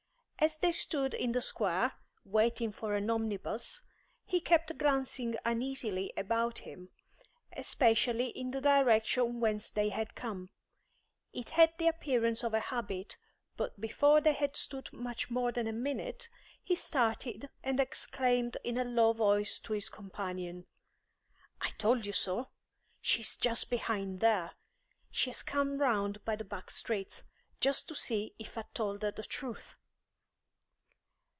As 0.43 0.57
they 0.57 0.71
stood 0.71 1.13
in 1.13 1.33
the 1.33 1.39
Square, 1.41 1.91
waiting 2.25 2.71
for 2.71 2.95
an 2.95 3.11
omnibus, 3.11 3.81
he 4.25 4.41
kept 4.41 4.75
glancing 4.75 5.35
uneasily 5.45 6.11
about 6.17 6.57
him, 6.57 6.89
especially 7.55 8.29
in 8.29 8.49
the 8.49 8.59
direction 8.59 9.39
whence 9.39 9.69
they 9.69 9.89
had 9.89 10.15
come. 10.15 10.49
It 11.31 11.51
had 11.51 11.77
the 11.77 11.85
appearance 11.87 12.43
of 12.43 12.55
a 12.55 12.59
habit, 12.59 13.17
but 13.55 13.79
before 13.79 14.19
they 14.19 14.33
had 14.33 14.55
stood 14.55 14.91
much 14.91 15.29
more 15.29 15.51
than 15.51 15.67
a 15.67 15.71
minute, 15.71 16.27
he 16.63 16.73
started 16.75 17.47
and 17.63 17.79
exclaimed 17.79 18.57
in 18.63 18.79
a 18.79 18.83
low 18.83 19.13
voice 19.13 19.59
to 19.59 19.73
his 19.73 19.89
companion 19.89 20.65
"I 21.61 21.69
told 21.77 22.07
you 22.07 22.13
so. 22.13 22.49
She 22.99 23.21
is 23.21 23.35
just 23.37 23.69
behind 23.69 24.21
there. 24.21 24.53
She 25.11 25.29
has 25.29 25.43
come 25.43 25.77
round 25.77 26.25
by 26.25 26.35
the 26.35 26.43
back 26.43 26.71
streets, 26.71 27.21
just 27.59 27.87
to 27.89 27.93
see 27.95 28.33
if 28.39 28.57
I'd 28.57 28.73
told 28.73 29.03
her 29.03 29.11
the 29.11 29.21
truth." 29.21 29.75